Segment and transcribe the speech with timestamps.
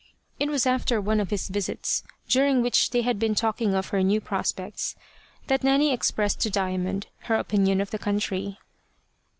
[0.39, 4.01] It was after one of his visits, during which they had been talking of her
[4.01, 4.95] new prospects,
[5.45, 8.57] that Nanny expressed to Diamond her opinion of the country.